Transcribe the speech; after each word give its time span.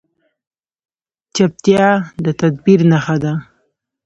چپتیا، 1.35 1.87
د 2.23 2.25
تدبیر 2.41 2.79
نښه 2.91 3.15
ده. 3.23 3.33